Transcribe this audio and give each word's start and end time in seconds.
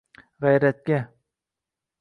g’ayratga. 0.41 0.99